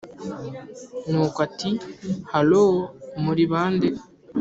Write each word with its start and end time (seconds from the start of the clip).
nuko 1.09 1.37
ati”hallooo 1.47 2.71
muribande” 3.23 3.87